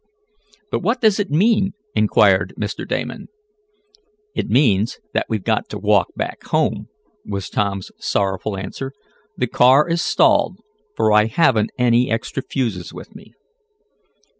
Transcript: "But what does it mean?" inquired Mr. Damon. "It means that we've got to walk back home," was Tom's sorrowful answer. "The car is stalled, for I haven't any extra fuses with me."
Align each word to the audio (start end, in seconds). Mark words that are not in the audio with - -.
"But 0.71 0.79
what 0.81 0.99
does 0.99 1.19
it 1.19 1.29
mean?" 1.29 1.73
inquired 1.93 2.55
Mr. 2.59 2.87
Damon. 2.87 3.27
"It 4.33 4.49
means 4.49 4.97
that 5.13 5.27
we've 5.29 5.43
got 5.43 5.69
to 5.69 5.77
walk 5.77 6.07
back 6.15 6.41
home," 6.45 6.87
was 7.23 7.49
Tom's 7.51 7.91
sorrowful 7.99 8.57
answer. 8.57 8.93
"The 9.37 9.45
car 9.45 9.87
is 9.87 10.01
stalled, 10.01 10.57
for 10.95 11.11
I 11.13 11.27
haven't 11.27 11.69
any 11.77 12.09
extra 12.09 12.41
fuses 12.41 12.91
with 12.91 13.15
me." 13.15 13.35